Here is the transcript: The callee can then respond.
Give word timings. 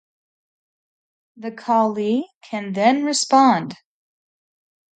The 1.37 1.51
callee 1.51 2.23
can 2.41 2.73
then 2.73 3.03
respond. 3.03 3.75